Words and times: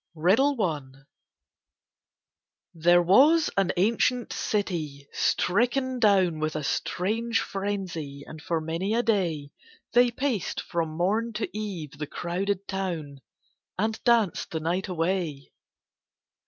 ]I 0.17 0.81
THERE 2.73 3.03
was 3.03 3.51
an 3.55 3.71
ancient 3.77 4.33
City, 4.33 5.07
stricken 5.13 5.99
down 5.99 6.39
With 6.39 6.55
a 6.55 6.63
strange 6.63 7.39
frenzy, 7.39 8.23
and 8.25 8.41
for 8.41 8.59
many 8.59 8.95
a 8.95 9.03
day 9.03 9.51
They 9.93 10.09
paced 10.09 10.59
from 10.61 10.89
morn 10.97 11.33
to 11.33 11.55
eve 11.55 11.99
the 11.99 12.07
crowded 12.07 12.67
town, 12.67 13.21
And 13.77 14.03
danced 14.03 14.49
the 14.49 14.59
night 14.59 14.87
away. 14.87 15.51